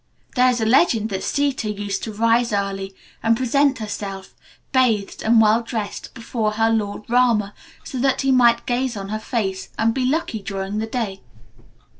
There 0.35 0.49
is 0.49 0.59
a 0.59 0.65
legend 0.65 1.09
that 1.11 1.21
Sita 1.23 1.69
used 1.71 2.01
to 2.05 2.11
rise 2.11 2.51
early, 2.51 2.95
and 3.21 3.37
present 3.37 3.77
herself, 3.77 4.33
bathed 4.71 5.21
and 5.21 5.39
well 5.39 5.61
dressed, 5.61 6.11
before 6.15 6.53
her 6.53 6.71
lord 6.71 7.03
Rama, 7.07 7.53
so 7.83 7.99
that 7.99 8.21
he 8.21 8.31
might 8.31 8.65
gaze 8.65 8.97
on 8.97 9.09
her 9.09 9.19
face, 9.19 9.69
and 9.77 9.93
be 9.93 10.05
lucky 10.05 10.39
during 10.41 10.79
the 10.79 10.87
day. 10.87 11.21